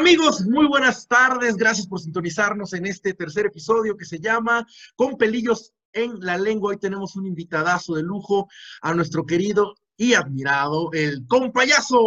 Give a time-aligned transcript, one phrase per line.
[0.00, 1.58] Amigos, muy buenas tardes.
[1.58, 6.70] Gracias por sintonizarnos en este tercer episodio que se llama Con pelillos en la lengua.
[6.70, 8.48] Hoy tenemos un invitadazo de lujo
[8.80, 12.00] a nuestro querido y admirado, el compayazo.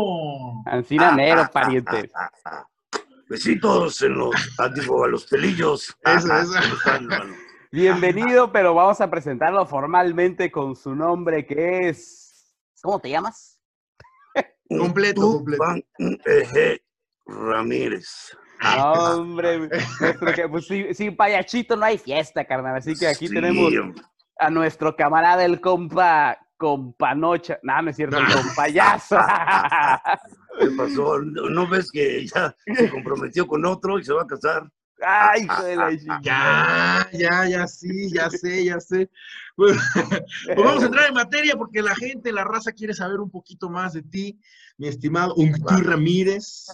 [0.65, 2.11] Ancina Nero, parientes.
[3.29, 5.95] Besitos en los, ah, digo, a los pelillos.
[7.71, 12.57] Bienvenido, pero vamos a presentarlo formalmente con su nombre que es.
[12.81, 13.61] ¿Cómo te llamas?
[14.67, 15.63] Completo, completo.
[17.25, 18.35] Ramírez.
[18.61, 19.59] No, hombre,
[19.99, 22.77] nuestro que- pues, sin, sin payachito no hay fiesta, carnal.
[22.77, 24.01] Así que aquí Sí, tenemos hombre.
[24.39, 27.59] a nuestro camarada, el compa, companocha.
[27.63, 29.17] No, no es cierto, el compayazo.
[30.59, 31.19] ¿Qué pasó?
[31.19, 34.69] ¿No ves que ya se comprometió con otro y se va a casar?
[35.05, 37.09] Ay, hijo de la chingada.
[37.11, 39.09] Ya, ya, ya sí, ya sé, ya sé.
[39.55, 39.77] Pues,
[40.45, 43.69] pues vamos a entrar en materia porque la gente, la raza quiere saber un poquito
[43.69, 44.39] más de ti,
[44.77, 46.67] mi estimado Uncti Ramírez.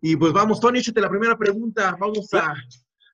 [0.00, 1.96] Y pues vamos, Tony, échate la primera pregunta.
[1.98, 2.54] Vamos a,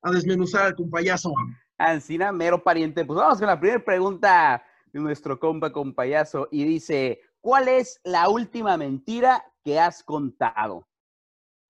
[0.03, 1.33] a desmenuzar al compayazo.
[1.79, 3.05] Ancina, mero pariente.
[3.05, 6.49] Pues vamos con la primera pregunta de nuestro compa compayazo.
[6.51, 10.89] Y dice: ¿Cuál es la última mentira que has contado?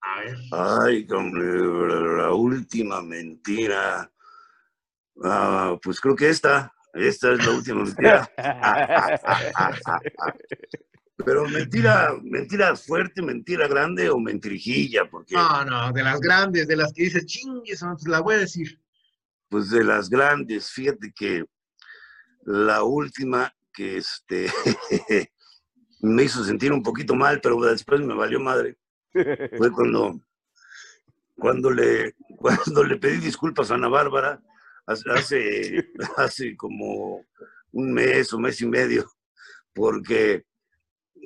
[0.01, 0.37] A ver.
[0.51, 4.11] Ay, hombre, la última mentira.
[5.23, 8.29] Ah, pues creo que esta, esta es la última mentira.
[11.17, 16.75] Pero mentira, mentira fuerte, mentira grande o mentirijilla, porque No, no, de las grandes, de
[16.75, 18.79] las que dices, chingues, pues la voy a decir.
[19.49, 21.45] pues de las grandes, fíjate que
[22.45, 24.47] la última que este
[26.01, 28.77] me hizo sentir un poquito mal, pero después me valió madre,
[29.11, 30.19] fue cuando,
[31.35, 34.41] cuando, le, cuando le pedí disculpas a Ana Bárbara
[34.87, 37.23] hace, hace, hace como
[37.71, 39.09] un mes o mes y medio,
[39.73, 40.43] porque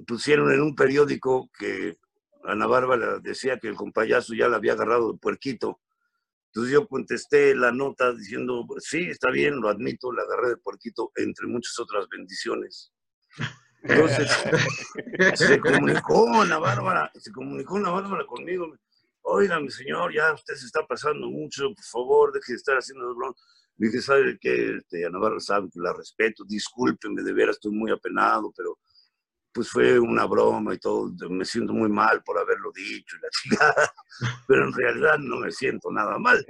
[0.06, 1.98] pusieron en un periódico que
[2.44, 5.80] Ana Bárbara decía que el compayazo ya la había agarrado de puerquito.
[6.48, 11.12] Entonces yo contesté la nota diciendo, sí, está bien, lo admito, la agarré de puerquito,
[11.16, 12.92] entre muchas otras bendiciones.
[13.84, 14.30] Entonces,
[15.36, 18.76] se comunicó Ana Bárbara, se comunicó Ana Bárbara conmigo.
[19.22, 23.14] Oiga, mi señor, ya usted se está pasando mucho, por favor, deje de estar haciendo
[23.14, 23.36] broma.
[23.78, 24.78] Le dije, ¿sabe qué?
[24.78, 28.80] Este, Ana Bárbara sabe que la respeto, discúlpeme, de veras estoy muy apenado, pero
[29.58, 33.30] pues fue una broma y todo, me siento muy mal por haberlo dicho y la
[33.32, 33.92] chingada,
[34.48, 36.46] pero en realidad no me siento nada mal.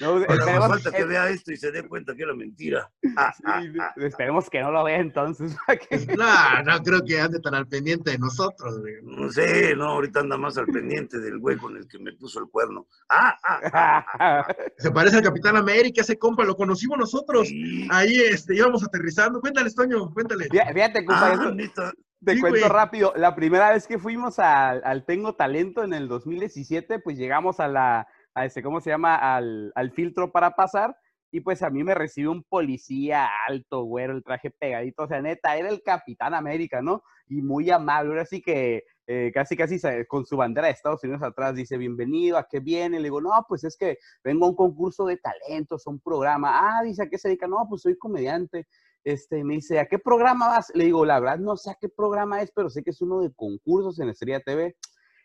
[0.00, 2.88] No, Ahora más esperemos, falta que vea esto y se dé cuenta que era mentira.
[3.02, 5.56] sí, esperemos que no lo vea entonces.
[6.16, 8.94] No, no creo que ande tan al pendiente de nosotros, güey.
[9.02, 12.38] No sé, no, ahorita anda más al pendiente del güey con el que me puso
[12.40, 12.86] el cuerno.
[13.08, 14.46] Ah, ah, ah,
[14.78, 17.48] Se parece al Capitán América, ese compa, lo conocimos nosotros.
[17.48, 17.88] sí.
[17.90, 19.40] Ahí este, íbamos aterrizando.
[19.40, 20.48] Cuéntale, Toño, cuéntale.
[20.48, 21.92] Fí- Fíjate, Ah, compañero, neta.
[22.24, 23.12] te sí, cuento rápido.
[23.16, 27.68] La primera vez que fuimos al, al Tengo Talento en el 2017, pues llegamos a
[27.68, 29.16] la, a ese, ¿cómo se llama?
[29.16, 30.96] Al, al filtro para pasar.
[31.32, 35.04] Y pues a mí me recibió un policía alto, güero, el traje pegadito.
[35.04, 37.04] O sea, neta, era el Capitán América, ¿no?
[37.28, 38.10] Y muy amable.
[38.10, 42.36] Ahora sí que eh, casi, casi con su bandera de Estados Unidos atrás dice, bienvenido,
[42.36, 42.98] ¿a qué viene?
[42.98, 46.50] Le digo, no, pues es que vengo a un concurso de talentos, a un programa.
[46.78, 47.46] Ah, dice, ¿a qué se dedica?
[47.46, 48.66] No, pues soy comediante.
[49.04, 50.70] Este, me dice, ¿a qué programa vas?
[50.74, 53.20] Le digo, la verdad no sé a qué programa es, pero sé que es uno
[53.20, 54.76] de concursos en Estrella TV.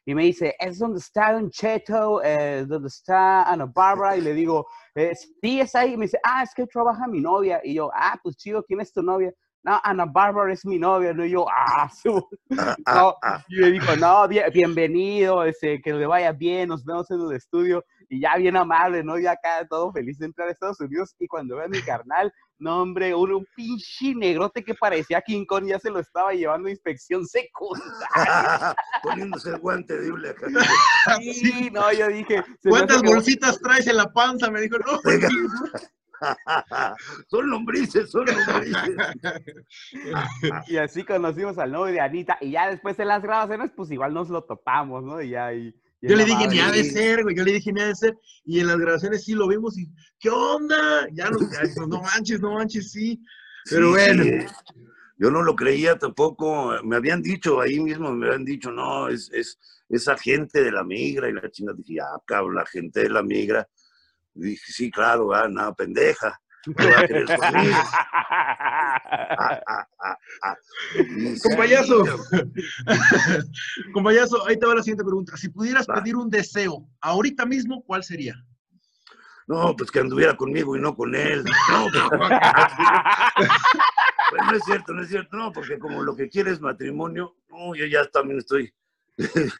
[0.07, 4.15] Y me dice, es donde está Don Cheto, eh, donde está Ana Bárbara.
[4.15, 5.97] Y le digo, eh, sí, es ahí.
[5.97, 7.59] Me dice, ah, es que trabaja mi novia.
[7.63, 9.33] Y yo, ah, pues chido, ¿quién es tu novia?
[9.65, 11.11] No, Ana Bárbara es mi novia.
[11.11, 12.23] No, y yo, ah, su...
[12.55, 16.85] Ah, No, ah, y le dijo, no, bien- bienvenido, este, que le vaya bien, nos
[16.85, 17.83] vemos en el estudio.
[18.07, 19.17] Y ya bien amable, ¿no?
[19.17, 21.15] Ya acá todo feliz de entrar a Estados Unidos.
[21.17, 25.45] Y cuando veo a mi carnal, no, hombre, un, un pinche negrote que parecía King
[25.47, 28.75] Kong ya se lo estaba llevando a inspección secundaria.
[29.03, 30.45] Poniéndose el guante de hule acá.
[31.33, 32.43] Sí, no, yo dije.
[32.63, 34.51] me ¿Cuántas que- bolsitas traes en la panza?
[34.51, 34.99] Me dijo, no.
[37.29, 38.95] Son lombrices, son lombrices.
[40.67, 42.37] Y así conocimos al novio de Anita.
[42.41, 45.21] Y ya después en las grabaciones, pues igual nos lo topamos, ¿no?
[45.21, 45.73] Y ya ahí.
[46.01, 47.35] y Yo le dije, ni ha de ser, güey.
[47.35, 48.17] Yo le dije, ni ha de ser.
[48.43, 49.87] Y en las grabaciones sí lo vimos y,
[50.19, 51.07] ¿qué onda?
[51.11, 53.21] Ya pues, no manches, no manches, sí.
[53.69, 54.23] Pero Sí, bueno.
[54.23, 54.31] sí.
[55.17, 56.73] Yo no lo creía tampoco.
[56.83, 59.57] Me habían dicho, ahí mismo me habían dicho, no, es, es,
[59.87, 61.29] es agente de la migra.
[61.29, 63.67] Y la china dije, ah, cabrón, la gente de la migra.
[64.35, 66.39] Y dije, sí, claro, ah, nada, pendeja.
[66.77, 67.25] ¿Qué va a querer?
[67.29, 70.55] Ah, ah, ah, ah.
[71.43, 72.03] Compayazo.
[73.93, 75.37] Compayazo, ahí te va la siguiente pregunta.
[75.37, 75.95] Si pudieras Va.
[75.95, 78.35] pedir un deseo ahorita mismo, ¿cuál sería?
[79.47, 81.45] No, pues que anduviera conmigo y no con él.
[81.71, 82.03] No, pues,
[84.29, 85.37] pues no es cierto, no es cierto.
[85.37, 88.73] No, porque como lo que quiere es matrimonio, no, yo ya también estoy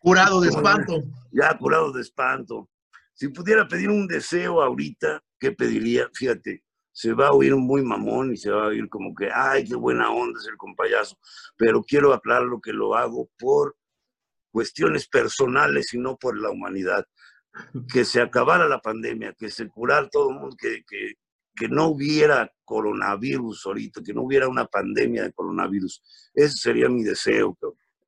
[0.02, 1.04] Curado de espanto.
[1.32, 2.70] Ya curado de espanto.
[3.16, 6.10] Si pudiera pedir un deseo ahorita, ¿qué pediría?
[6.14, 9.64] Fíjate, se va a oír muy mamón y se va a oír como que, ay,
[9.64, 11.18] qué buena onda es el compayazo.
[11.56, 13.78] Pero quiero aclarar lo que lo hago por
[14.52, 17.06] cuestiones personales y no por la humanidad.
[17.94, 21.14] Que se acabara la pandemia, que se curara todo el mundo, que, que,
[21.56, 26.04] que no hubiera coronavirus ahorita, que no hubiera una pandemia de coronavirus.
[26.34, 27.58] Ese sería mi deseo.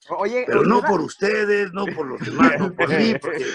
[0.09, 3.45] Oye, Pero no por ustedes, no por los demás, no por mí, porque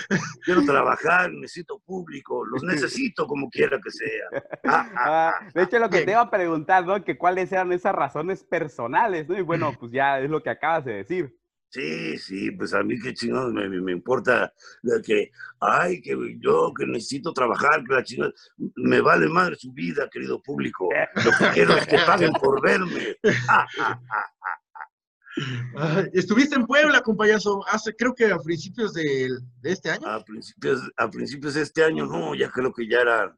[0.44, 4.42] quiero trabajar, necesito público, los necesito como quiera que sea.
[4.64, 6.06] Ah, ah, Ah, de hecho, lo que Bien.
[6.06, 7.02] te iba a preguntar, ¿no?
[7.04, 9.38] Que cuáles eran esas razones personales, ¿no?
[9.38, 11.36] Y bueno, pues ya es lo que acabas de decir.
[11.70, 14.52] Sí, sí, pues a mí qué chingados me, me- me importa
[14.82, 18.30] de que, ay, que yo que necesito trabajar, que la chingada,
[18.76, 20.90] me vale madre su vida, querido público.
[21.24, 23.16] Lo que quiero es que paguen por verme.
[23.48, 24.26] Ah, ah, ah.
[25.76, 30.06] Ay, Estuviste en Puebla, compayazo, hace, creo que a principios del- de, este año.
[30.06, 33.36] A principios, a principios de este año, no, ya creo que ya era,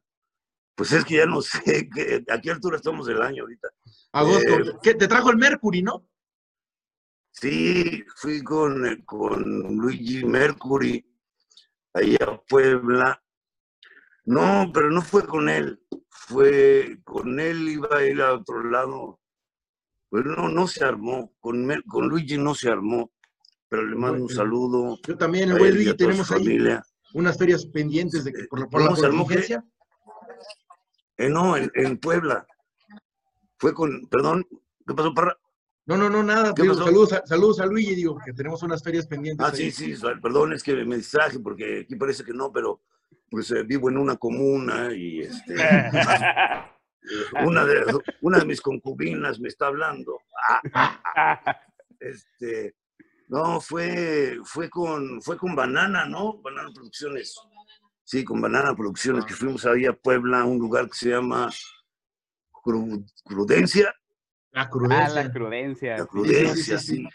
[0.75, 3.69] pues es que ya no sé, que, a qué altura estamos del año ahorita.
[4.11, 4.59] Agosto.
[4.59, 6.07] eh, ¿Qué, te trajo el Mercury, ¿no?
[7.31, 9.43] Sí, fui con, con
[9.77, 11.05] Luigi Mercury
[11.93, 13.21] allá a Puebla.
[14.23, 15.81] No, pero no fue con él.
[16.09, 19.19] Fue con él, iba a ir a otro lado.
[20.09, 21.33] Pero no, no se armó.
[21.39, 23.11] Con, con Luigi no se armó.
[23.67, 24.97] Pero le mando un saludo.
[25.07, 26.83] Yo también, a el güey Luigi, tenemos ahí familia.
[27.13, 29.27] unas ferias pendientes de que por, la- por la ¿Cómo se armó.
[31.17, 32.45] Eh, no, en, en Puebla.
[33.57, 34.45] Fue con, perdón,
[34.85, 35.37] ¿qué pasó, Parra?
[35.85, 36.53] No, no, no, nada.
[36.53, 36.85] ¿Qué digo, pasó?
[36.85, 39.45] saludos, a, saludos a Luigi, digo, que tenemos unas ferias pendientes.
[39.45, 39.71] Ah, ahí.
[39.71, 42.81] sí, sí, perdón, es que me distraje porque aquí parece que no, pero
[43.29, 45.55] pues eh, vivo en una comuna y este,
[47.45, 47.85] una, de,
[48.21, 50.19] una de mis concubinas me está hablando.
[50.47, 51.59] Ah,
[51.99, 52.75] este,
[53.27, 56.41] no, fue, fue, con, fue con Banana, ¿no?
[56.41, 57.35] Banana Producciones.
[58.03, 61.49] Sí, con Banana Producciones, que fuimos ahí a Puebla, a un lugar que se llama
[62.63, 63.93] Cru- Crudencia.
[64.51, 65.23] La Ah, crudencia.
[65.23, 65.91] la crudencia.
[65.97, 66.09] La sí.
[66.09, 66.95] Crudencia, sí, sí.
[66.97, 67.07] sí.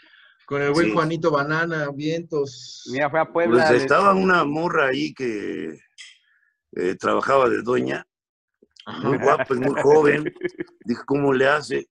[0.45, 0.91] Con el buen Sí.
[0.93, 2.83] Juanito Banana, Vientos.
[2.91, 3.57] Mira, fue a Puebla.
[3.65, 5.79] Pues de- estaba una morra ahí que
[6.75, 8.05] eh, trabajaba de dueña,
[8.85, 9.07] Ajá.
[9.07, 10.33] muy guapa, es muy joven.
[10.85, 11.87] Dije, ¿cómo le hace?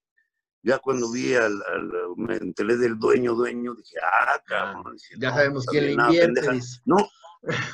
[0.62, 4.94] Ya cuando vi al, al- me enteré del dueño, dueño, dije, ah, cabrón.
[4.94, 6.60] Dije, Ya no, sabemos quién le invierte.
[6.84, 6.96] No,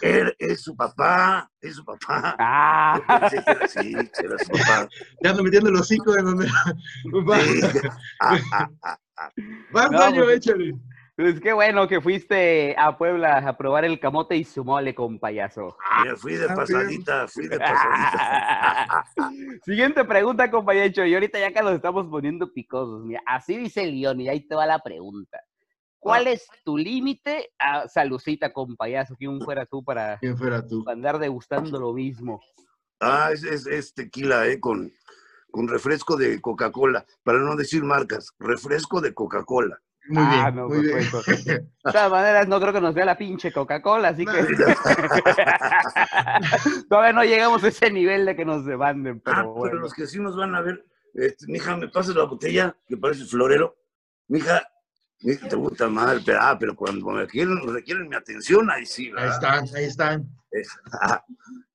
[0.02, 2.36] él es su papá, es su papá.
[2.38, 3.50] Ah, Yo pensé que
[3.90, 4.88] era, que era su papá.
[5.22, 6.46] Ya ando metiendo el hocico de donde.
[6.46, 7.60] Va, Sí.
[8.20, 9.32] Ah, ah, ah.
[9.74, 10.72] va, No, pues- échale.
[11.16, 15.18] Pues qué bueno que fuiste a Puebla a probar el camote y su mole con
[15.18, 15.76] payaso.
[16.02, 16.56] Mira, fui de Ah, bien.
[16.56, 19.04] pasadita, fui de pasadita.
[19.64, 21.06] Siguiente pregunta, compañero.
[21.06, 23.02] Y ahorita ya que nos estamos poniendo picosos.
[23.04, 25.40] Mira, así dice León y ahí te va la pregunta.
[25.98, 27.50] ¿Cuál es tu límite?
[27.58, 29.16] a salucita, compayazo.
[29.16, 30.84] ¿Quién fuera tú para ¿Quién fuera tú?
[30.86, 32.40] andar degustando lo mismo?
[33.00, 34.60] Ah, es, es, es tequila, ¿eh?
[34.60, 34.92] Con,
[35.50, 37.04] con refresco de Coca-Cola.
[37.24, 39.80] Para no decir marcas, refresco de Coca-Cola.
[40.08, 41.10] Muy Ah, bien, no, muy bien.
[41.10, 41.46] perfecto.
[41.84, 44.32] De todas maneras, no creo que nos dé la pinche Coca-Cola, así que
[46.88, 49.62] todavía no llegamos a ese nivel de que nos demanden, pero ah, bueno.
[49.62, 52.96] pero los que sí nos van a ver, este, mija, ¿me pasas la botella que
[52.96, 53.76] parece florero?
[54.28, 54.62] Mija,
[55.22, 59.12] mija, te gusta mal, pero, ah, pero cuando me requieren, requieren mi atención, ahí sí,
[59.16, 60.28] Ahí están, ahí están.
[60.50, 61.24] Es- ah,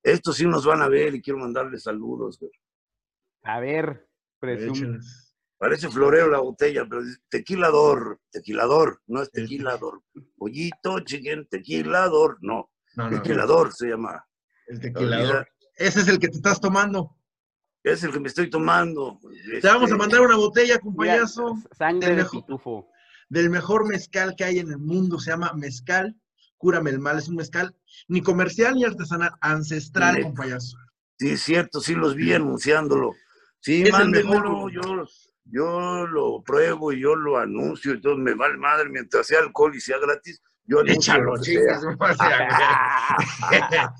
[0.02, 2.38] estos sí nos van a ver y quiero mandarles saludos.
[2.38, 2.52] güey.
[3.44, 4.08] A ver,
[4.40, 4.98] presumo.
[5.62, 10.02] Parece florero la botella, pero es tequilador, tequilador, no es tequilador.
[10.36, 14.26] Pollito, chicken, tequilador, no, No, no, tequilador se llama.
[14.66, 15.46] el tequilador.
[15.76, 17.16] Ese es el que te estás tomando.
[17.84, 19.20] Es el que me estoy tomando.
[19.60, 22.88] Te vamos a este, mandar una botella, compañazo, sangre del de mejor- pitufo.
[23.28, 25.20] del mejor mezcal que hay en el mundo.
[25.20, 26.16] Se llama Mezcal.
[26.56, 27.18] Cúrame el mal.
[27.18, 27.72] Es un mezcal
[28.08, 30.76] ni comercial ni artesanal, ancestral, compañazo.
[31.20, 33.14] Sí, es cierto, sí los vi anunciándolo.
[33.60, 34.72] Sí, mándenmelo, mejor.
[34.72, 35.06] yo,
[35.52, 39.76] yo lo pruebo y yo lo anuncio y todo, me vale madre, mientras sea alcohol
[39.76, 41.34] y sea gratis, yo anuncio Échalo,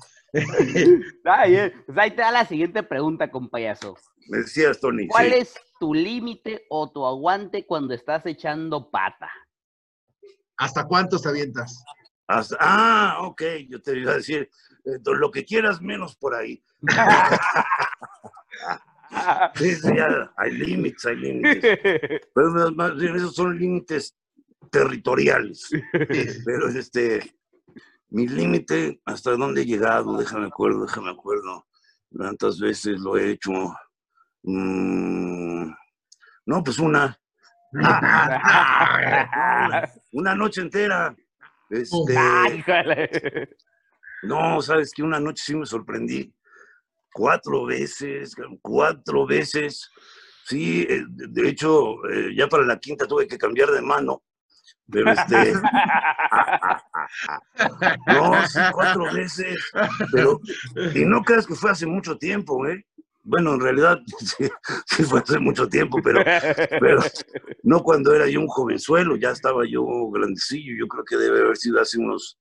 [1.25, 3.95] Ay, eh, pues ahí te da la siguiente pregunta, compayazo.
[4.29, 5.07] Me decías, Tony.
[5.07, 5.33] ¿Cuál sí.
[5.35, 9.29] es tu límite o tu aguante cuando estás echando pata?
[10.57, 11.83] ¿Hasta cuántos te avientas?
[12.25, 14.49] Hasta- ah, ok, yo te iba a decir,
[14.85, 16.63] eh, lo que quieras menos por ahí.
[19.55, 21.61] Sí, sí, ya, hay límites, hay límites.
[22.35, 24.15] Pero más- más bien esos son límites
[24.71, 25.69] territoriales.
[26.45, 27.35] Pero este,
[28.09, 30.17] mi límite, ¿hasta dónde he llegado?
[30.17, 31.65] Déjame acuerdo, déjame acuerdo.
[32.15, 33.51] ¿Cuántas veces lo he hecho?
[34.43, 35.71] Mm,
[36.45, 37.17] no, pues una.
[40.11, 41.15] Una noche entera.
[41.69, 42.13] Este,
[44.23, 46.33] no, sabes que una noche sí me sorprendí.
[47.13, 49.89] Cuatro veces, cuatro veces.
[50.45, 54.23] Sí, eh, de hecho, eh, ya para la quinta tuve que cambiar de mano.
[54.91, 55.53] Pero este.
[58.07, 59.55] No, sí, cuatro veces.
[60.11, 60.39] Pero,
[60.95, 62.85] y no creas que fue hace mucho tiempo, ¿eh?
[63.23, 64.49] Bueno, en realidad sí,
[64.85, 66.23] sí fue hace mucho tiempo, pero,
[66.79, 67.01] pero
[67.63, 70.75] no cuando era yo un jovenzuelo, ya estaba yo grandecillo.
[70.77, 72.37] Yo creo que debe haber sido hace unos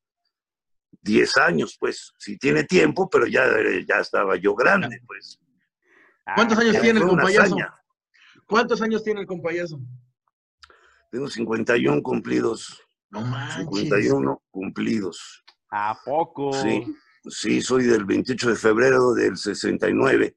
[1.03, 2.13] 10 años, pues.
[2.17, 3.45] Si tiene tiempo, pero ya,
[3.87, 5.39] ya estaba yo grande, pues.
[6.35, 7.57] ¿Cuántos años Ya tiene el compayazo?
[8.47, 9.81] ¿Cuántos años tiene el compayazo?
[11.11, 12.81] Tengo 51 cumplidos.
[13.11, 13.57] No manches.
[13.59, 15.45] 51 cumplidos.
[15.71, 16.53] ¿A poco?
[16.53, 16.85] Sí,
[17.29, 20.37] sí, soy del 28 de febrero del 69.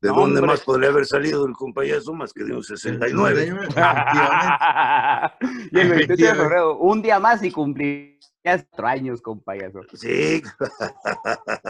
[0.00, 0.52] ¿De No, dónde hombre.
[0.54, 3.42] más podría haber salido el compayazo más que de un 69?
[3.42, 3.74] Efectivamente.
[5.72, 9.80] y el 28 de febrero, un día más y cumplías cuatro años, compayazo.
[9.94, 10.42] Sí,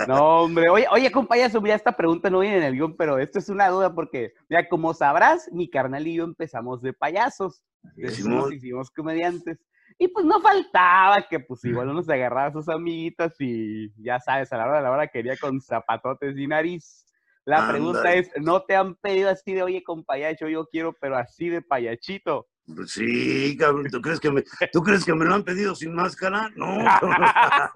[0.09, 0.69] No, hombre.
[0.69, 3.69] Oye, oye, compayazo, mira, esta pregunta no viene en el guion, pero esto es una
[3.69, 7.63] duda porque, mira, como sabrás, mi carnal y yo empezamos de payasos.
[7.95, 9.59] Después nos hicimos comediantes.
[9.97, 14.19] Y pues no faltaba que pues igual uno se agarraba a sus amiguitas y ya
[14.19, 17.07] sabes, a la hora de la hora quería con zapatotes y nariz.
[17.45, 21.49] La pregunta es, ¿no te han pedido así de, oye, compayacho, yo quiero, pero así
[21.49, 22.49] de payachito?
[22.67, 23.87] Pues sí, cabrón.
[23.91, 24.43] ¿Tú crees, que me,
[24.73, 26.51] ¿Tú crees que me lo han pedido sin máscara?
[26.57, 26.79] No.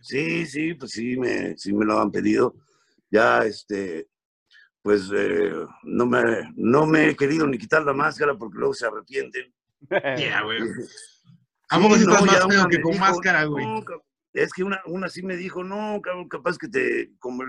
[0.00, 2.54] Sí, sí, pues sí me, sí me lo han pedido.
[3.10, 4.08] Ya, este,
[4.80, 5.52] pues eh,
[5.82, 9.52] no, me, no me he querido ni quitar la máscara porque luego se arrepienten.
[10.16, 10.62] Yeah, güey.
[11.70, 13.66] ¿A poco sí no, estás más ya feo que con dijo, máscara, güey?
[13.66, 14.02] "No, cabrón".
[14.32, 17.44] es que una, una sí me dijo, no, cabrón, capaz que te, como,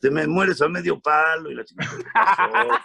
[0.00, 1.86] te me mueres a medio palo y la chica.
[1.96, 2.42] ¿qué pasó?
[2.52, 2.78] Sí, me-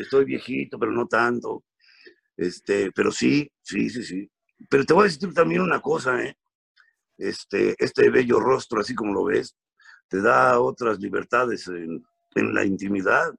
[0.00, 1.64] estoy viejito, pero no tanto.
[2.36, 4.30] Este, pero sí, sí, sí, sí.
[4.68, 6.36] Pero te voy a decir también una cosa, ¿eh?
[7.18, 9.56] Este, este bello rostro, así como lo ves,
[10.08, 12.04] te da otras libertades en,
[12.34, 13.34] en la intimidad.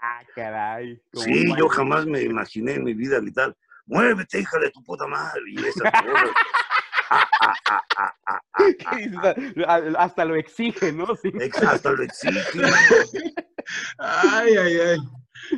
[0.00, 1.00] Ah, caray.
[1.12, 3.56] ¿cómo Sí, yo jamás me imaginé en mi vida gritar,
[3.86, 6.30] muévete, hija de tu puta madre, y esas cosas.
[8.90, 9.66] ¿Qué dices?
[9.66, 11.06] A- Hasta lo exige, ¿no?
[11.16, 11.32] Sí.
[11.66, 12.40] Hasta lo exige.
[13.98, 14.98] Ay, ay, ay.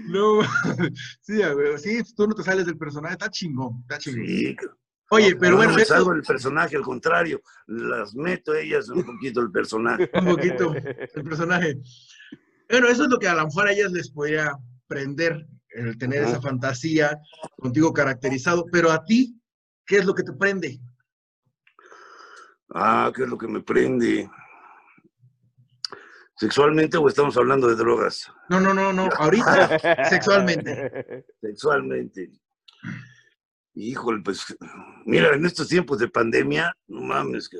[0.06, 0.40] No,
[1.20, 1.78] sí, güey.
[1.78, 3.14] Sí, tú no te sales del personaje.
[3.14, 4.26] Está chingón, está chingón.
[4.26, 4.56] Sí.
[5.10, 9.04] Oye, pero No, bueno, no me salgo del personaje, al contrario, las meto ellas un
[9.04, 10.10] poquito el personaje.
[10.14, 11.78] un poquito el personaje.
[12.68, 16.22] Bueno, eso es lo que a lo mejor a ellas les podía prender, el tener
[16.22, 17.18] esa fantasía
[17.56, 19.38] contigo caracterizado, pero a ti,
[19.86, 20.80] ¿qué es lo que te prende?
[22.70, 24.28] Ah, ¿qué es lo que me prende?
[26.36, 28.30] ¿Sexualmente o estamos hablando de drogas?
[28.48, 31.24] No, no, no, no, ahorita sexualmente.
[31.40, 32.30] Sexualmente.
[33.74, 34.56] Híjole, pues,
[35.04, 37.58] mira, en estos tiempos de pandemia, no mames, que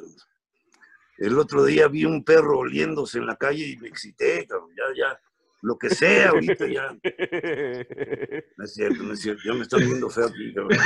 [1.18, 4.84] el otro día vi un perro oliéndose en la calle y me excité, cabrón, ya,
[4.96, 5.20] ya,
[5.64, 6.94] lo que sea ahorita ya.
[8.56, 10.78] No es cierto, no es cierto, ya me están viendo feo aquí, cabrón.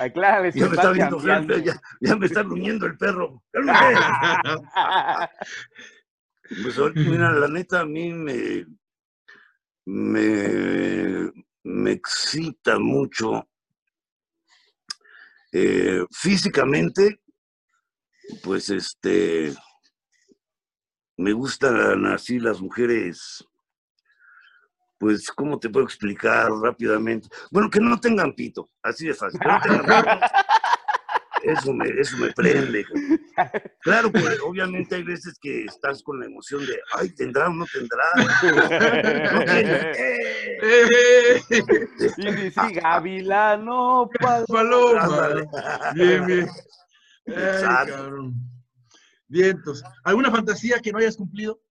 [0.00, 1.64] Aclárale, ya me está viendo feo, cambiando.
[1.64, 3.42] ya, ya me está gruñendo el perro.
[6.62, 8.66] Pues ahorita, mira, la neta a mí me,
[9.86, 11.32] me,
[11.62, 13.48] me excita mucho
[15.52, 17.20] eh, físicamente,
[18.42, 19.54] pues este,
[21.20, 23.44] me gustan así las mujeres,
[24.98, 27.28] pues, ¿cómo te puedo explicar rápidamente?
[27.50, 29.38] Bueno, que no tengan pito, así de fácil.
[29.40, 30.26] que no tengan pito.
[31.42, 32.84] Eso me, eso me prende.
[33.80, 37.64] Claro, pues obviamente hay veces que estás con la emoción de, ay, tendrá o no
[37.64, 38.04] tendrá.
[39.32, 40.58] No tiene, ¡eh!
[40.62, 41.40] Eh,
[42.18, 45.28] Y dice, Gavilano, pal- Paloma.
[45.94, 46.46] Bien, bien.
[47.26, 47.94] Ay, Exacto.
[47.94, 48.34] cabrón.
[49.30, 49.82] Vientos.
[50.02, 51.62] ¿Alguna fantasía que no hayas cumplido?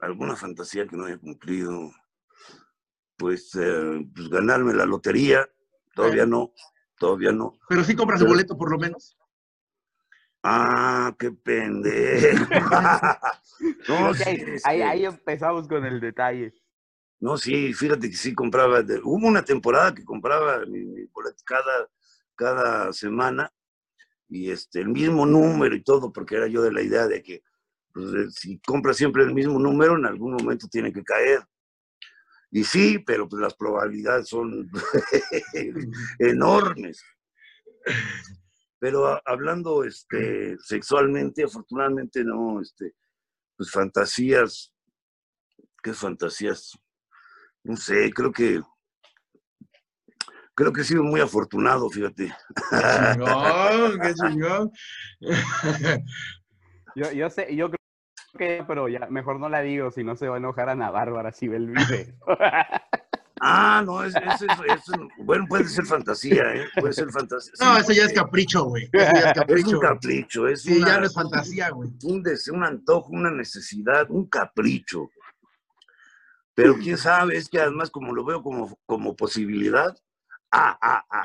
[0.00, 1.90] Alguna fantasía que no haya cumplido.
[3.16, 5.48] Pues, eh, pues ganarme la lotería.
[5.94, 6.52] Todavía no,
[6.98, 7.58] todavía no.
[7.68, 9.16] Pero sí compras el Pero- boleto por lo menos.
[10.42, 12.46] Ah, qué pendejo.
[13.88, 16.52] no, Ok, sí, es ahí, que- ahí empezamos con el detalle.
[17.20, 18.82] No, sí, fíjate que sí compraba.
[18.82, 21.88] de- hubo una temporada que compraba mi, mi boleto cada,
[22.36, 23.50] cada semana
[24.28, 27.42] y este, el mismo número y todo, porque era yo de la idea de que
[27.92, 31.40] pues, si compras siempre el mismo número, en algún momento tiene que caer.
[32.50, 34.70] Y sí, pero pues las probabilidades son
[36.18, 37.02] enormes.
[38.78, 42.94] Pero a- hablando este, sexualmente, afortunadamente no, este,
[43.56, 44.72] pues fantasías,
[45.82, 46.78] ¿qué fantasías?
[47.64, 48.62] No sé, creo que
[50.58, 52.34] creo que he sido muy afortunado, fíjate.
[52.70, 54.72] Qué chingón, qué chingón.
[56.96, 57.78] Yo, yo sé, yo creo
[58.36, 61.30] que, pero ya mejor no la digo, si no se va a enojar Ana Bárbara
[61.30, 62.12] si ve el video.
[63.40, 66.66] Ah, no, es, es, es- es- bueno, puede ser fantasía, ¿eh?
[66.80, 67.52] Puede ser fantasía.
[67.60, 68.88] No, Sí, eso ya es capricho, güey.
[68.92, 69.70] Eso ya es Es capricho.
[69.70, 71.88] un capricho, es Sí, una- ya no es fantasía, güey.
[72.02, 75.08] un deseo, un antojo, una necesidad, un capricho.
[76.56, 79.96] Pero quién sabe, es que además como lo veo como, como posibilidad,
[80.52, 81.24] ah, ah, ah,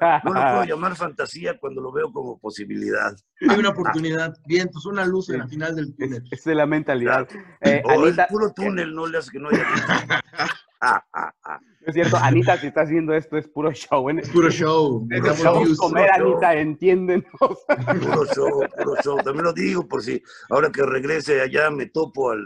[0.00, 3.14] ah, no lo puedo llamar fantasía cuando lo veo como posibilidad.
[3.48, 6.24] Hay una oportunidad, vientos, una luz en la final del Es, túnel.
[6.30, 7.28] es de la mentalidad.
[7.60, 9.64] Eh, o Anita, el puro túnel no le hace que no haya...
[10.84, 11.60] Ah, ah, ah.
[11.86, 14.10] es cierto, Anita, si estás viendo esto, es puro show.
[14.10, 14.16] ¿eh?
[14.20, 15.06] Es puro show.
[15.12, 15.78] Es puro views.
[15.78, 16.32] comer, show.
[16.32, 17.24] Anita, entiéndenos.
[17.38, 19.16] Puro show, puro show.
[19.18, 22.42] También lo digo por si ahora que regrese allá me topo al...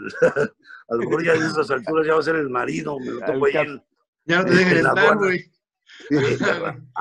[0.89, 3.21] A lo mejor ya en esas alturas ya va a ser el marido, me lo
[3.21, 3.83] topo ahí en...
[4.25, 5.15] Ya no te dejen aduana.
[5.15, 5.51] güey.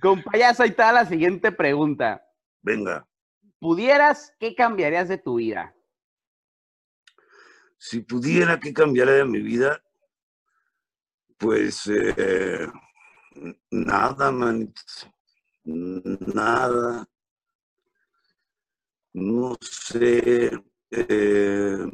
[0.00, 2.24] Con payaso, ahí está la siguiente pregunta.
[2.62, 3.06] venga.
[3.58, 5.74] ¿Pudieras, qué cambiarías de tu vida?
[7.76, 9.82] Si pudiera, ¿qué cambiaría de mi vida?
[11.36, 12.66] Pues eh,
[13.70, 15.08] nada, manitos.
[15.64, 17.06] Nada.
[19.12, 20.50] No sé.
[20.90, 21.86] eh,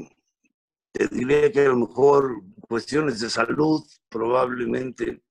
[0.92, 5.23] te diría que a lo mejor cuestiones de salud, probablemente,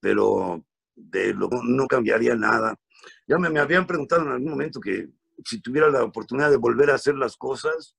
[0.00, 0.64] pero
[0.94, 2.76] de lo, no cambiaría nada.
[3.26, 5.08] Ya me, me habían preguntado en algún momento que
[5.44, 7.96] si tuviera la oportunidad de volver a hacer las cosas,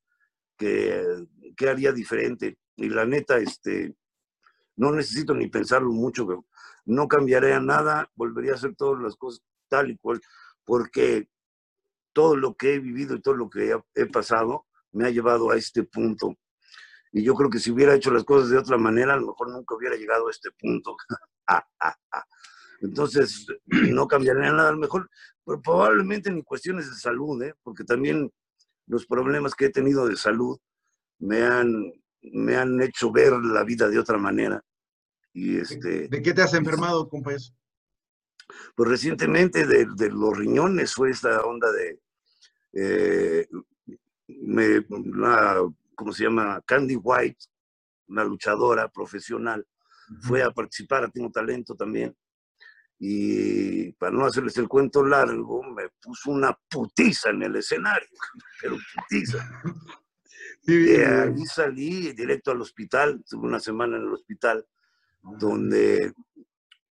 [0.56, 1.26] que,
[1.56, 2.58] qué haría diferente.
[2.76, 3.94] Y la neta, este,
[4.76, 6.46] no necesito ni pensarlo mucho, pero
[6.84, 10.20] no cambiaría nada, volvería a hacer todas las cosas tal y cual,
[10.64, 11.28] porque
[12.12, 15.56] todo lo que he vivido y todo lo que he pasado me ha llevado a
[15.56, 16.36] este punto.
[17.12, 19.50] Y yo creo que si hubiera hecho las cosas de otra manera, a lo mejor
[19.50, 20.96] nunca hubiera llegado a este punto.
[21.48, 22.24] Ah, ah, ah.
[22.80, 25.10] Entonces, no cambiaría nada, a lo mejor,
[25.44, 27.54] pero probablemente ni cuestiones de salud, ¿eh?
[27.62, 28.30] porque también
[28.86, 30.58] los problemas que he tenido de salud
[31.18, 34.62] me han, me han hecho ver la vida de otra manera.
[35.32, 37.34] Y este, ¿De qué te has enfermado, compa?
[37.34, 37.52] eso?
[38.74, 42.00] pues recientemente de, de los riñones fue esta onda de,
[42.72, 43.46] eh,
[44.26, 45.56] me, una,
[45.94, 46.62] ¿cómo se llama?
[46.64, 47.44] Candy White,
[48.08, 49.66] una luchadora profesional,
[50.22, 52.16] fue a participar, a Tengo Talento también.
[52.98, 58.08] Y para no hacerles el cuento largo, me puso una putiza en el escenario,
[58.60, 59.48] pero putiza.
[60.66, 64.66] De ahí salí directo al hospital, tuve una semana en el hospital,
[65.22, 66.12] donde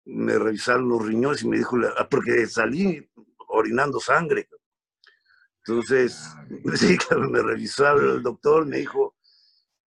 [0.07, 3.09] me revisaron los riñones y me dijo, ah, porque salí
[3.49, 4.49] orinando sangre.
[5.59, 6.35] Entonces,
[6.75, 6.99] sí,
[7.31, 9.15] me revisó el doctor, me dijo,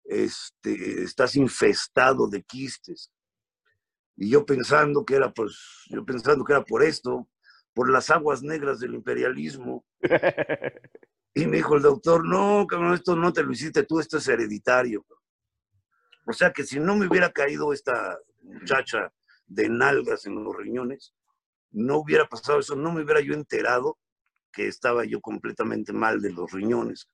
[0.05, 3.11] este, estás infestado de quistes.
[4.15, 5.57] Y yo pensando que era, pues,
[5.89, 7.27] yo pensando que era por esto,
[7.73, 9.85] por las aguas negras del imperialismo.
[11.35, 14.27] Y me dijo el doctor, no, cabrón, esto no te lo hiciste tú, esto es
[14.27, 15.03] hereditario.
[16.27, 19.11] O sea que si no me hubiera caído esta muchacha
[19.47, 21.15] de nalgas en los riñones,
[21.71, 23.97] no hubiera pasado eso, no me hubiera yo enterado
[24.51, 27.09] que estaba yo completamente mal de los riñones.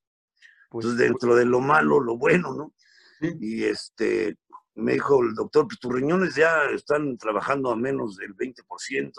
[0.69, 2.73] Pues, Entonces, dentro de lo malo, lo bueno, ¿no?
[3.19, 3.35] Sí.
[3.39, 4.37] Y este,
[4.75, 9.11] me dijo el doctor, pues tus riñones ya están trabajando a menos del 20%.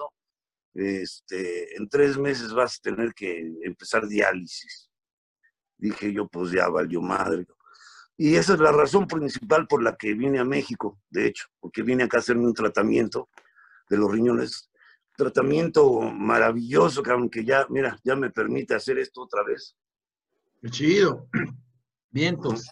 [0.75, 4.91] Este, en tres meses vas a tener que empezar diálisis.
[5.77, 7.47] Dije yo, pues ya valió madre.
[8.17, 11.83] Y esa es la razón principal por la que vine a México, de hecho, porque
[11.83, 13.31] vine acá a hacerme un tratamiento
[13.89, 14.71] de los riñones.
[15.17, 19.75] Tratamiento maravilloso, que aunque ya, mira, ya me permite hacer esto otra vez.
[20.61, 21.27] Qué chido.
[22.11, 22.69] Vientos.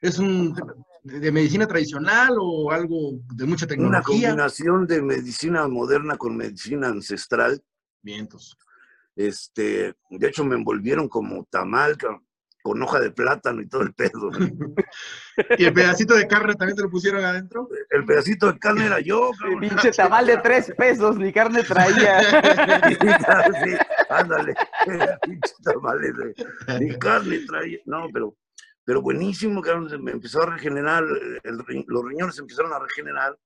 [0.00, 0.54] ¿Es un
[1.02, 4.28] de medicina tradicional o algo de mucha Una tecnología?
[4.30, 7.62] combinación de medicina moderna con medicina ancestral.
[8.02, 8.56] Vientos.
[9.16, 11.96] Este, de hecho, me envolvieron como tamal,
[12.64, 14.30] con hoja de plátano y todo el pedo.
[15.58, 17.68] ¿Y el pedacito de carne también te lo pusieron adentro?
[17.90, 19.60] El pedacito de carne era yo, cabrón.
[19.60, 22.20] Pinche tamal de tres pesos, ni carne traía.
[23.64, 23.70] Sí,
[24.08, 24.54] ándale,
[25.26, 27.78] pinche tamales de- ni carne traía.
[27.84, 28.34] No, pero,
[28.82, 31.04] pero buenísimo, cabrón, me empezó a regenerar,
[31.42, 33.38] el ri- los riñones se empezaron a regenerar.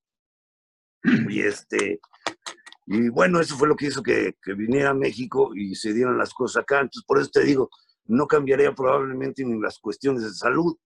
[1.28, 2.00] Y este,
[2.86, 6.16] y bueno, eso fue lo que hizo que, que viniera a México y se dieran
[6.18, 6.76] las cosas acá.
[6.76, 7.68] Entonces, por eso te digo,
[8.08, 10.76] no cambiaría probablemente ni las cuestiones de salud,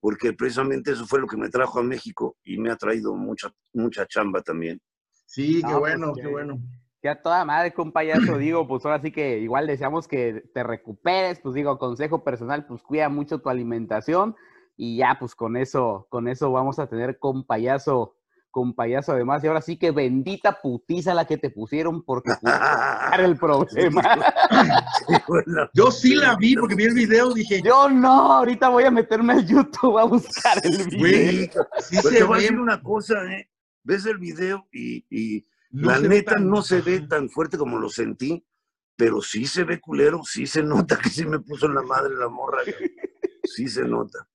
[0.00, 3.50] porque precisamente eso fue lo que me trajo a México y me ha traído mucha,
[3.72, 4.80] mucha chamba también.
[5.26, 6.58] Sí, qué No, pues, bueno, qué- qué bueno.
[7.02, 10.62] Que a toda madre, con payaso, digo, pues ahora sí que igual deseamos que te
[10.64, 14.34] recuperes, pues digo, consejo personal, pues cuida mucho tu alimentación
[14.76, 18.15] y ya, pues con eso, con eso vamos a tener con payaso,
[18.56, 19.44] con payaso además.
[19.44, 22.30] Y ahora sí que bendita putiza la que te pusieron porque
[23.12, 24.02] era el problema.
[25.74, 27.60] Yo sí la vi porque vi el video, dije.
[27.62, 31.68] Yo no, ahorita voy a meterme al YouTube a buscar el video.
[31.80, 33.50] sí se te voy a decir una cosa, ¿eh?
[33.82, 38.42] Ves el video y, la neta no se ve tan fuerte como lo sentí,
[38.96, 42.14] pero sí se ve culero, sí se nota que sí me puso en la madre
[42.14, 42.62] la morra.
[43.44, 44.26] Sí se nota.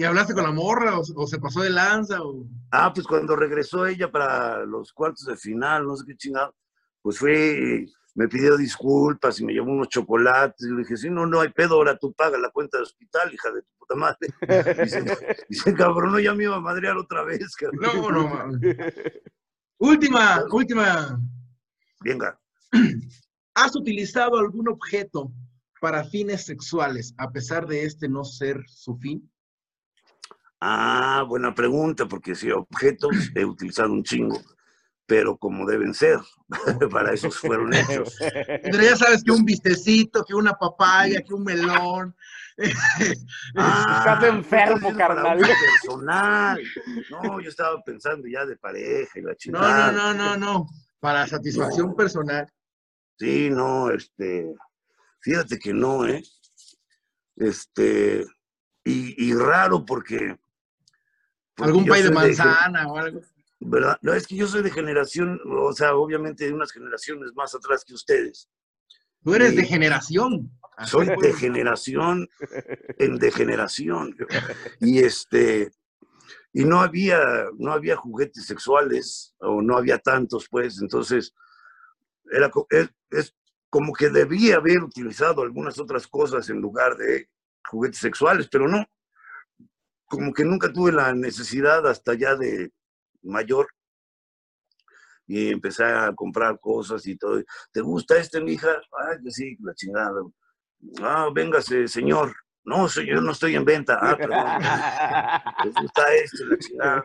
[0.00, 2.22] ¿Y hablaste con la morra o, se pasó de lanza?
[2.22, 2.46] O...
[2.70, 6.56] Ah, pues cuando regresó ella para los cuartos de final, no sé qué chingado,
[7.02, 7.84] pues fue,
[8.14, 10.66] me pidió disculpas y me llevó unos chocolates.
[10.66, 13.30] Y le dije, sí, no, no hay pedo, ahora tú pagas la cuenta de hospital,
[13.34, 14.28] hija de tu puta madre.
[14.84, 17.54] Dice, dice cabrón, no, ya me iba a madrear otra vez.
[17.54, 17.78] Cabrón.
[17.82, 18.58] No, no,
[19.80, 21.20] Última, última.
[22.00, 22.40] Venga.
[23.54, 25.30] ¿Has utilizado algún objeto
[25.78, 29.30] para fines sexuales, a pesar de este no ser su fin?
[30.60, 34.38] Ah, buena pregunta, porque si objetos he utilizado un chingo,
[35.06, 36.18] pero como deben ser,
[36.92, 38.14] para eso fueron hechos.
[38.18, 42.14] Pero ya sabes que un vistecito, que una papaya, que un melón.
[43.56, 45.38] Ah, Estás enfermo, carnal.
[45.38, 46.60] Personal.
[47.10, 49.90] No, yo estaba pensando ya de pareja y la chingada.
[49.90, 50.66] No, no, no, no, no.
[51.00, 52.46] Para satisfacción personal.
[53.18, 54.54] Sí, no, este.
[55.22, 56.22] Fíjate que no, ¿eh?
[57.36, 58.26] Este.
[58.84, 60.36] y raro porque
[61.60, 63.20] ¿Algún pay de manzana o algo?
[63.60, 63.98] ¿Verdad?
[64.00, 67.84] No, es que yo soy de generación, o sea, obviamente de unas generaciones más atrás
[67.84, 68.48] que ustedes.
[69.22, 70.50] Tú eres de generación.
[70.86, 72.26] Soy de generación
[72.98, 74.16] en degeneración.
[74.80, 75.70] Y este,
[76.52, 77.20] y no había,
[77.58, 81.34] no había juguetes sexuales, o no había tantos, pues, entonces,
[82.32, 83.36] era, es, es
[83.68, 87.28] como que debía haber utilizado algunas otras cosas en lugar de
[87.68, 88.84] juguetes sexuales, pero no
[90.10, 92.72] como que nunca tuve la necesidad hasta ya de
[93.22, 93.68] mayor
[95.24, 97.40] y empecé a comprar cosas y todo.
[97.70, 98.68] ¿Te gusta este, mija?
[98.68, 100.20] Ay, que sí, la chingada.
[101.00, 102.34] Ah, véngase, señor.
[102.64, 104.00] No, yo no estoy en venta.
[104.02, 105.72] Ah, perdón.
[105.72, 107.04] ¿Te gusta este, la chingada?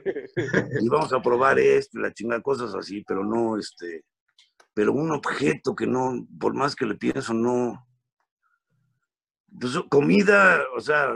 [0.81, 4.03] Y vamos a probar este, la chingada, cosas así, pero no, este,
[4.73, 7.87] pero un objeto que no, por más que le pienso, no.
[9.59, 11.15] Pues comida, o sea,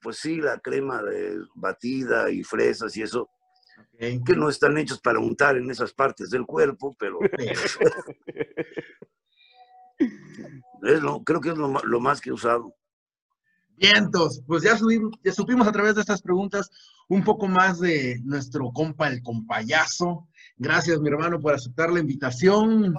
[0.00, 3.28] pues sí, la crema de batida y fresas y eso,
[3.98, 7.18] que no están hechos para untar en esas partes del cuerpo, pero
[9.98, 12.74] es lo, creo que es lo, más que he usado.
[13.76, 16.70] Vientos, pues ya, subimos, ya supimos a través de estas preguntas
[17.08, 20.28] un poco más de nuestro compa, el compayazo.
[20.56, 22.94] Gracias, mi hermano, por aceptar la invitación.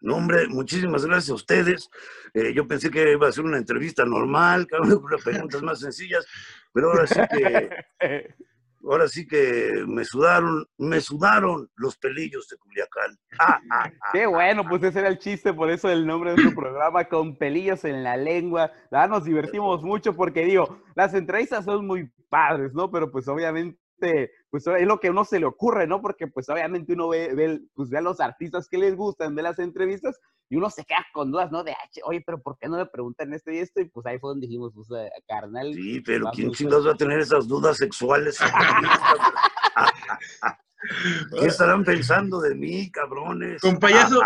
[0.00, 1.90] No, hombre, muchísimas gracias a ustedes.
[2.34, 6.26] Eh, yo pensé que iba a ser una entrevista normal, con preguntas más sencillas,
[6.72, 7.70] pero ahora sí que,
[8.84, 13.18] ahora sí que me sudaron, me sudaron los pelillos de Culiacán.
[13.38, 16.42] Ah, ah, ah, Qué bueno, pues ese era el chiste, por eso el nombre de
[16.42, 18.72] su programa, con pelillos en la lengua.
[18.90, 22.90] La nos divertimos mucho porque digo, las entrevistas son muy padres, ¿no?
[22.90, 23.78] Pero pues obviamente
[24.50, 26.00] pues es lo que a uno se le ocurre, ¿no?
[26.00, 29.58] Porque pues obviamente uno ve, pues, ve a los artistas que les gustan, ve las
[29.58, 31.64] entrevistas y uno se queda con dudas, ¿no?
[31.64, 33.80] De, oye, pero ¿por qué no le preguntan esto y esto?
[33.80, 35.74] Y pues ahí fue donde dijimos, pues, eh, carnal.
[35.74, 38.38] Sí, pero ¿quién chingados va a tener esas dudas sexuales?
[41.38, 43.60] ¿Qué estarán pensando de mí, cabrones?
[43.60, 44.20] Compayazo,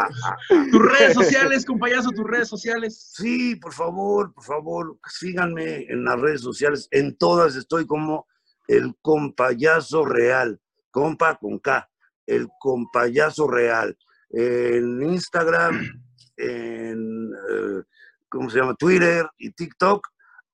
[0.70, 3.12] tus redes sociales, compayazo, tus redes sociales.
[3.14, 6.88] Sí, por favor, por favor, síganme en las redes sociales.
[6.90, 8.26] En todas estoy como
[8.70, 10.60] el compayazo real,
[10.92, 11.90] compa con K,
[12.24, 13.98] el compayazo real.
[14.30, 15.80] En Instagram,
[16.36, 17.82] en, eh,
[18.28, 18.76] ¿cómo se llama?
[18.76, 20.06] Twitter y TikTok,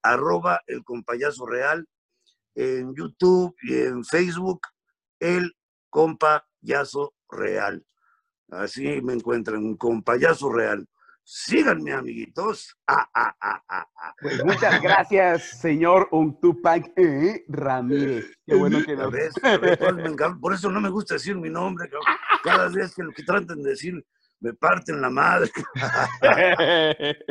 [0.03, 1.87] arroba el compayazo real.
[2.55, 4.63] En YouTube y en Facebook,
[5.21, 5.53] el
[5.91, 7.85] compayazo real.
[8.49, 10.89] Así me encuentran, compayazo real.
[11.29, 12.77] Síganme, amiguitos.
[12.87, 14.15] Ah, ah, ah, ah, ah.
[14.23, 18.27] Pues muchas gracias, señor Untupac eh, Ramírez.
[18.47, 19.13] Qué bueno que nos...
[20.41, 21.91] por eso no me gusta decir mi nombre.
[22.45, 24.07] Cada vez que lo que traten de decir
[24.39, 25.51] me parten la madre.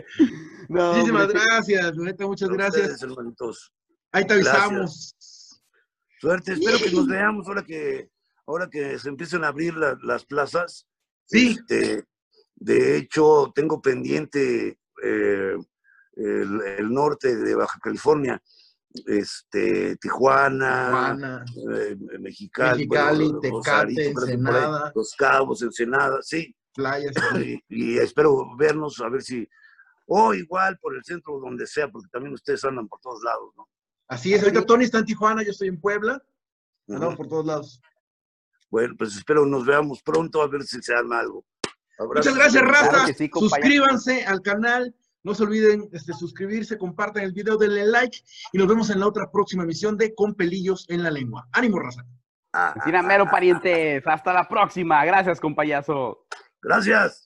[0.67, 3.05] Muchísimas gracias, neta, muchas gracias.
[4.11, 5.15] Ahí te avisamos.
[6.19, 8.09] Suerte, espero que nos veamos ahora que
[8.45, 10.85] ahora que se empiecen a abrir las plazas.
[11.27, 11.57] Sí.
[11.57, 12.03] Este,
[12.55, 15.57] de hecho, tengo pendiente eh,
[16.15, 18.41] el, norte de Baja California,
[19.05, 24.91] este, Tijuana, eh, Mexicali, Tecate, Ensenada.
[24.95, 26.55] Los Cabos, Ensenada, sí.
[26.73, 27.13] Playas.
[27.69, 29.47] Y, espero vernos, a ver si,
[30.07, 33.67] o igual por el centro, donde sea, porque también ustedes andan por todos lados, ¿no?
[34.07, 36.23] Así es, ahorita Tony está en Tijuana, yo estoy en Puebla.
[36.87, 37.81] Andamos por todos lados.
[38.69, 41.45] Bueno, pues espero nos veamos pronto a ver si se arma algo.
[41.99, 43.07] Muchas gracias, Raza.
[43.33, 44.93] Suscríbanse al canal.
[45.23, 48.19] No se olviden de este, suscribirse, compartan el video, denle like
[48.53, 51.47] y nos vemos en la otra próxima emisión de Con Pelillos en la Lengua.
[51.51, 52.05] ¡Ánimo, raza!
[53.03, 54.05] Mero parientes.
[54.05, 55.03] Hasta la próxima.
[55.03, 56.27] Gracias, compayazo.
[56.61, 57.24] Gracias.